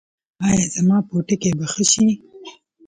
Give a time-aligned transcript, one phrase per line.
[0.45, 2.07] ایا زما پوټکی به ښه شي؟